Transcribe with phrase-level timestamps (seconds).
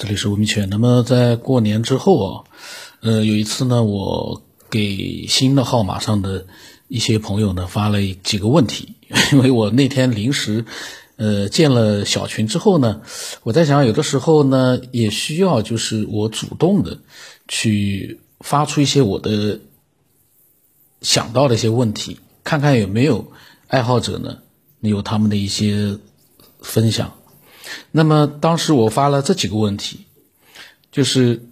[0.00, 0.70] 这里是吴明全。
[0.70, 2.44] 那么在过年之后啊，
[3.02, 6.46] 呃，有一次呢，我给新的号码上的
[6.88, 8.94] 一些朋友呢发了几个问题，
[9.30, 10.64] 因为我那天临时，
[11.16, 13.02] 呃，建了小群之后呢，
[13.42, 16.98] 我在想，有的时候呢，也需要就是我主动的
[17.46, 19.60] 去发出一些我的
[21.02, 23.30] 想到的一些问题，看看有没有
[23.66, 24.38] 爱好者呢
[24.80, 25.98] 有他们的一些
[26.62, 27.12] 分享。
[27.90, 30.06] 那么当时我发了这几个问题，
[30.92, 31.46] 就是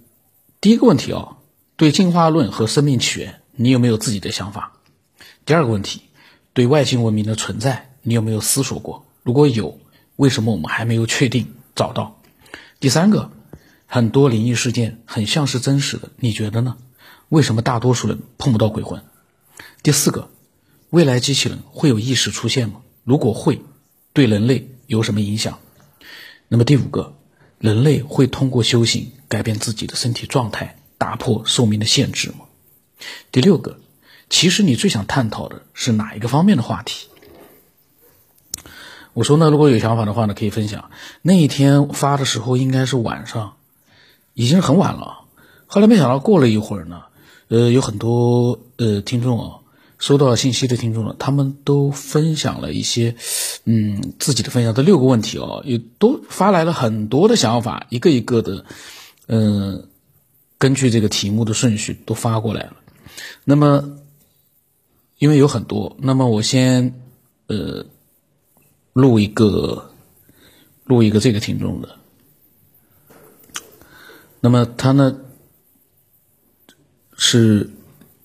[0.61, 1.37] 第一个问题啊，
[1.75, 4.73] 对进化论和生命起源，你有没有自己的想法？
[5.45, 6.01] 第二个问题，
[6.53, 9.05] 对外星文明的存在，你有没有思索过？
[9.23, 9.79] 如果有，
[10.15, 12.21] 为什么我们还没有确定找到？
[12.79, 13.31] 第三个，
[13.87, 16.77] 很多灵异事件很像是真实的，你觉得呢？
[17.29, 19.03] 为什么大多数人碰不到鬼魂？
[19.83, 20.29] 第四个，
[20.89, 22.81] 未来机器人会有意识出现吗？
[23.03, 23.61] 如果会，
[24.13, 25.59] 对人类有什么影响？
[26.51, 27.15] 那么第五个，
[27.59, 32.39] 人类会通过修行改变自己的身体状态，打破寿命的限制吗？
[33.31, 33.79] 第六个，
[34.31, 37.07] 其实你最想探讨的是哪一个方面的话题？
[39.13, 40.89] 我说呢，如果有想法的话呢，可以分享。
[41.21, 43.57] 那一天发的时候应该是晚上，
[44.33, 45.25] 已经很晚了。
[45.67, 47.03] 后来没想到过了一会儿呢，
[47.49, 49.58] 呃，有很多呃听众啊。
[49.99, 53.15] 收到信息的听众呢，他们都分享了一些，
[53.65, 54.73] 嗯，自己的分享。
[54.73, 58.65] 这六个问题哦，也都发来了很多的想法，一个一个的，
[59.27, 59.89] 嗯，
[60.57, 62.77] 根据这个题目的顺序都发过来了。
[63.43, 63.99] 那么，
[65.17, 67.01] 因为有很多，那么我先，
[67.47, 67.85] 呃，
[68.93, 69.91] 录一个，
[70.85, 71.89] 录一个这个听众的。
[74.39, 75.19] 那么他呢，
[77.17, 77.69] 是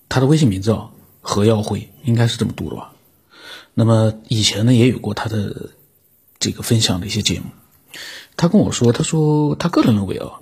[0.07, 0.91] 他的微信名字哦。
[1.27, 2.93] 何耀辉应该是这么读的吧？
[3.73, 5.71] 那么以前呢也有过他的
[6.37, 7.47] 这个分享的一些节目，
[8.37, 10.39] 他跟我说，他说他个人认为啊，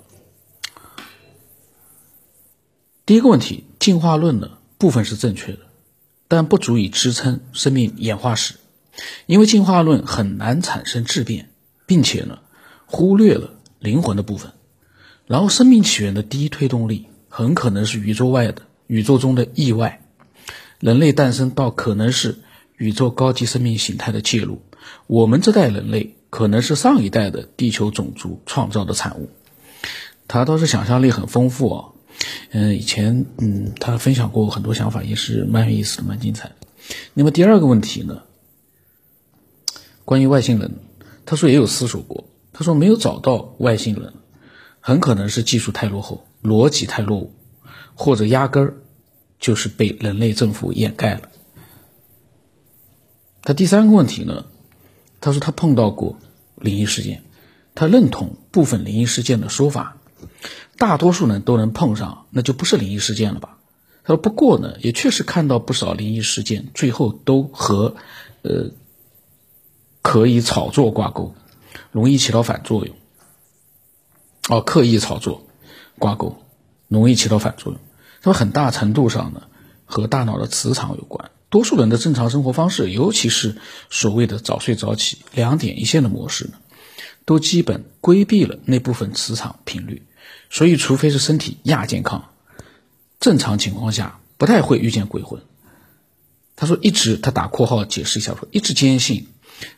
[3.06, 5.60] 第一个问题，进化论呢部分是正确的，
[6.28, 8.56] 但不足以支撑生命演化史，
[9.24, 11.48] 因为进化论很难产生质变，
[11.86, 12.40] 并且呢
[12.84, 14.52] 忽略了灵魂的部分，
[15.26, 20.02] 然后生命起源的第一推动力很可能是宇宙外的宇宙中的意外。
[20.80, 22.38] 人类诞生到可能是
[22.76, 24.60] 宇宙高级生命形态的介入，
[25.06, 29.30] 我们这代人类可能是上一代的地球种族创造的产物。
[30.26, 31.84] 他倒是想象力很丰富啊，
[32.50, 36.52] 嗯，以前嗯他分享过很多想法，也是蛮有意思的，蛮精彩。
[37.14, 38.22] 那么第二个问题呢，
[40.04, 40.72] 关于外星人，
[41.24, 44.12] 他说也有思索过，他说没有找到外星人，
[44.80, 47.32] 很可能是技术太落后，逻辑太落伍，
[47.94, 48.74] 或者压根儿。
[49.38, 51.28] 就是被人类政府掩盖了。
[53.42, 54.46] 他第三个问题呢？
[55.20, 56.18] 他说他碰到过
[56.56, 57.22] 灵异事件，
[57.74, 59.96] 他认同部分灵异事件的说法，
[60.76, 63.58] 大多数人都能碰上，那就不是灵异事件了吧？
[64.02, 67.96] 他说不过呢，也确实看到不少灵异事件，最后都和
[68.42, 68.70] 呃
[70.02, 71.34] 可以炒作挂钩，
[71.90, 72.94] 容易起到反作用。
[74.50, 75.46] 哦，刻意炒作
[75.98, 76.36] 挂钩，
[76.88, 77.80] 容易起到反作用。
[78.24, 79.42] 那么很大程度上呢，
[79.84, 81.30] 和大脑的磁场有关。
[81.50, 83.56] 多数人的正常生活方式，尤其是
[83.90, 86.54] 所谓的早睡早起、两点一线的模式呢，
[87.24, 90.02] 都基本规避了那部分磁场频率。
[90.50, 92.30] 所以，除非是身体亚健康，
[93.20, 95.42] 正常情况下不太会遇见鬼魂。
[96.56, 99.28] 他说，一直他打括号解释一下说，一直坚信，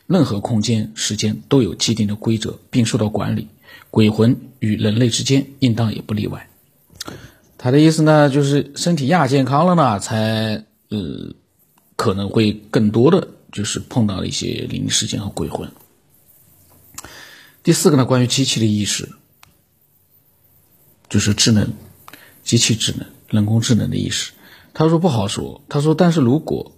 [0.07, 3.49] 任何空间、时间都有既定的规则，并受到管理。
[3.91, 6.49] 鬼魂与人类之间应当也不例外。
[7.59, 11.33] 他的意思呢，就是身体亚健康了呢，才呃
[11.95, 15.71] 可能会更多的就是碰到一些灵异事件和鬼魂。
[17.63, 19.09] 第四个呢，关于机器的意识，
[21.09, 21.73] 就是智能、
[22.43, 24.33] 机器智能、人工智能的意识。
[24.75, 26.77] 他说不好说，他说但是如果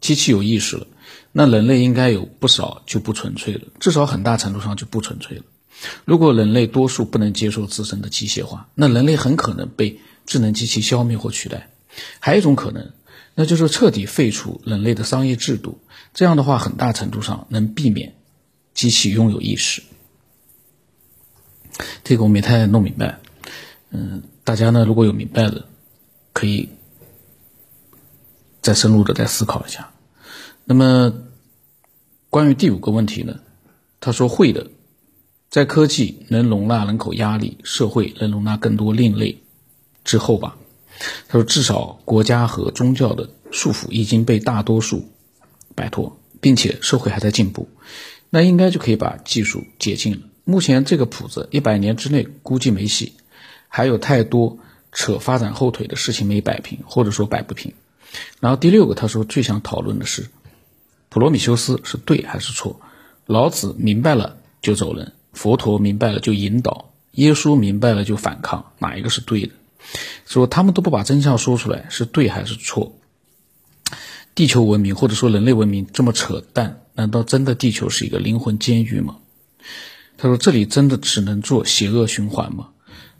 [0.00, 0.86] 机器有意识了，
[1.32, 5.42] 那人类应该有不少就不纯粹了，至少很大程度上就不纯粹了。
[6.04, 9.98] 如果人类多数不能接受自身的机械化，那人类很可能被。
[10.32, 11.68] 智能机器消灭或取代，
[12.18, 12.90] 还有一种可能，
[13.34, 15.78] 那就是彻底废除人类的商业制度。
[16.14, 18.14] 这样的话，很大程度上能避免
[18.72, 19.82] 机器拥有意识。
[22.02, 23.18] 这个我没太弄明白，
[23.90, 25.66] 嗯，大家呢如果有明白的，
[26.32, 26.70] 可以
[28.62, 29.92] 再深入的再思考一下。
[30.64, 31.12] 那么，
[32.30, 33.40] 关于第五个问题呢，
[34.00, 34.70] 他说会的，
[35.50, 39.42] 在科技能容纳人口压力，社会能容纳更多另类。
[40.04, 40.56] 之后吧，
[41.28, 45.08] 他说，至少国家和宗教的束缚已经被大多数
[45.74, 47.68] 摆脱，并且社会还在进步，
[48.30, 50.20] 那应该就可以把技术解禁了。
[50.44, 53.12] 目前这个谱子一百年之内估计没戏，
[53.68, 54.58] 还有太多
[54.90, 57.72] 扯发展后腿的事情没摆平，或者说摆不平。
[58.40, 60.26] 然后第六个，他说最想讨论的是，
[61.08, 62.80] 普罗米修斯是对还是错？
[63.26, 69.52] 老子明白了就走人，佛陀明白了就引导，耶稣明白了就反抗，哪一个是对的？
[70.26, 72.96] 说他们都不把真相说出来，是对还是错？
[74.34, 79.18] 地球文明或者说人类文明这么扯淡，难道真的地球是一个灵魂监狱吗？
[80.16, 82.70] 他说这里真的只能做邪恶循环吗？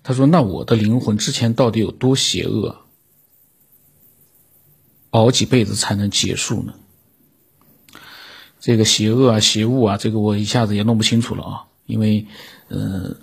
[0.02, 2.78] 他说那我的灵魂之前到底有多邪恶？
[5.10, 6.74] 熬几辈子才能结束呢？
[8.60, 11.64] 这个邪恶啊、邪物啊，这个我一下子也弄不清楚了啊。
[11.84, 12.26] 因为，
[12.68, 13.16] 呃，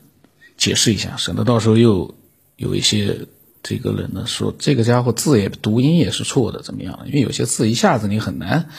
[0.58, 2.14] 解释一下，省得到时候又
[2.60, 3.28] 有一些
[3.64, 7.00] 这个人呢说这个家伙字也读音也是错的，怎么样？
[7.08, 8.70] 因为有些字一下子你很难，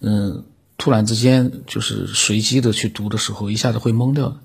[0.00, 0.44] 嗯，
[0.78, 4.38] 突然之间就是随机的去读的时候，一下子会懵掉。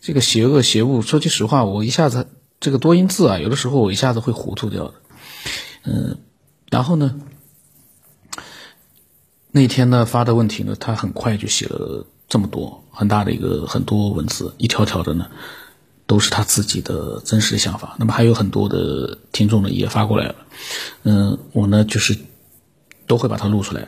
[0.00, 2.26] 这个邪恶、邪物，说句实话，我一下子
[2.58, 4.94] 这个多音字啊，有的时候我一下子会糊涂掉的。
[5.84, 6.18] 嗯，
[6.70, 7.14] 然后呢？
[9.56, 15.30] 那天呢发的问题呢，他很快就写了这么多很大的一个很多文字，一条条的呢，
[16.06, 17.96] 都是他自己的真实的想法。
[17.98, 20.34] 那么还有很多的听众呢也发过来了，
[21.02, 22.16] 嗯，我呢就是
[23.06, 23.86] 都会把它录出来。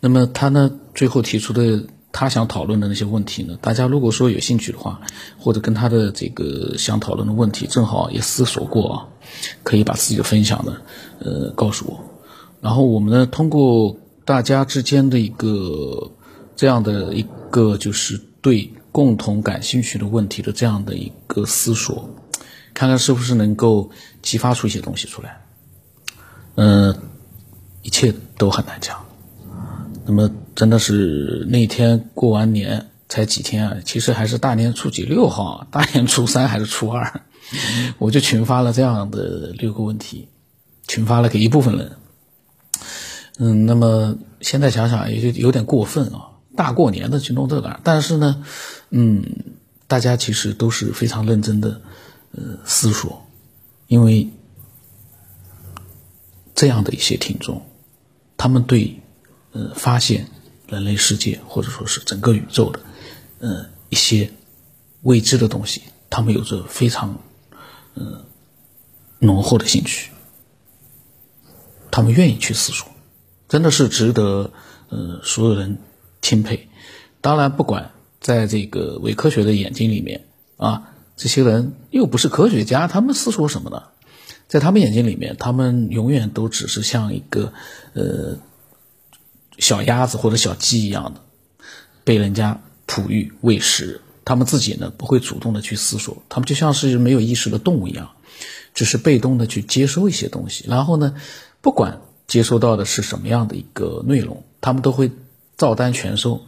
[0.00, 5.00] 那么他呢最后提出的他想讨论的那些问题呢，大家如果说有兴趣的话，
[5.38, 9.08] 或者跟他的这个想讨论的问题正好也思索过啊，
[9.62, 10.76] 可以把自己的分享呢，
[11.20, 12.00] 呃，告诉我。
[12.60, 13.96] 然后我们呢通过。
[14.24, 16.12] 大家之间的一个
[16.54, 22.08] 这样的一个就是对共同感兴趣的问题的这样的一个思索，
[22.74, 23.90] 看看是不是能够
[24.20, 25.40] 激发出一些东西出来。
[26.56, 26.94] 嗯，
[27.80, 29.02] 一切都很难讲。
[30.04, 33.76] 那么真的是那天过完年才几天啊？
[33.84, 37.22] 其实还是大年初几六号， 大年初三还是初二，
[37.98, 40.28] 我就群发了这样的六个问题，
[40.86, 41.92] 群发了给一部分人。
[43.38, 46.31] 嗯，那么现在想想也就有点过分啊！
[46.56, 48.44] 大过年的去弄这个，但是呢，
[48.90, 49.24] 嗯，
[49.86, 51.80] 大家其实都是非常认真的，
[52.32, 53.26] 呃，思索，
[53.86, 54.28] 因为
[56.54, 57.62] 这样的一些听众，
[58.36, 59.00] 他们对
[59.52, 60.28] 呃发现
[60.68, 62.80] 人类世界或者说是整个宇宙的，
[63.40, 64.30] 呃一些
[65.02, 67.18] 未知的东西，他们有着非常
[67.94, 68.24] 呃
[69.18, 70.10] 浓厚的兴趣，
[71.90, 72.86] 他们愿意去思索。
[73.48, 74.50] 真的是值得，
[74.88, 75.76] 呃，所有人
[76.32, 76.70] 钦佩。
[77.20, 80.24] 当然，不管在这个伪科学的眼睛里面
[80.56, 83.82] 啊，这些人又不是科学家，他们思索什么呢？
[84.48, 87.52] 在他们眼睛里面，他们永远都只是像一个
[87.92, 88.38] 呃
[89.58, 91.20] 小鸭子或者小鸡一样的，
[92.02, 94.00] 被人家哺育喂食。
[94.24, 98.12] 他们自己呢，不会主动的去思索，他们就像是没有意识的动物一样，
[98.72, 100.64] 只是被动的去接收一些东西。
[100.66, 101.14] 然后呢，
[101.60, 102.00] 不管。
[102.28, 105.10] 接收到的是什么样的一个内容，他们都会
[105.56, 106.42] 照单全收。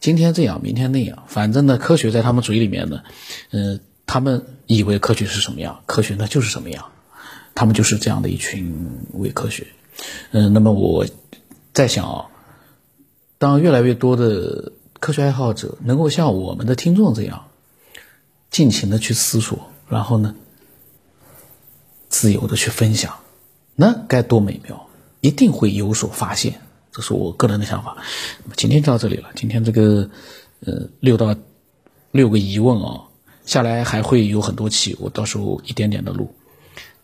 [0.00, 3.02] 今天这样，明天那样，反正呢，科学在他们嘴里面呢，
[3.50, 6.92] 嗯，他们以为科学是什么样，科学呢就是什么样。
[7.54, 9.66] 他们就是这样的一群伪科学。
[10.30, 11.04] 嗯，那么我
[11.72, 12.26] 在想啊，
[13.38, 17.48] 当越来越多的科学爱好者能够像我们的听众这样，
[18.50, 20.36] 尽情的去思索，然后呢，
[22.08, 23.16] 自由的去分享，
[23.74, 24.86] 那该多美妙！
[25.20, 26.60] 一定会有所发现，
[26.98, 27.96] 这是我个人的想法。
[28.42, 29.30] 那么今天就到这里了。
[29.36, 30.10] 今天这个
[30.66, 31.32] 呃六到
[32.10, 33.04] 六个疑问啊，
[33.46, 36.34] 下来还会有很多期，我到时候一点点的录。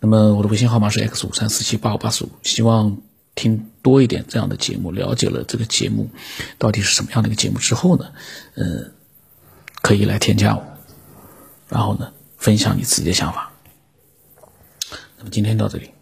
[0.01, 2.97] 那么我的微信号码是 x 五三四七八五八四五，希望
[3.37, 6.11] 听多一点这样的节目，了解了这个节目
[6.59, 8.07] 到底是什么样的一个节目之后呢，
[8.57, 8.91] 呃，
[9.81, 10.65] 可以来添加我，
[11.69, 13.53] 然后呢分享你自己的想法。
[15.19, 15.94] 那么今天到这里。